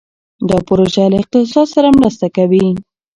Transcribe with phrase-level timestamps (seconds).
[0.49, 2.67] دا پروژه له اقتصاد سره مرسته کوي.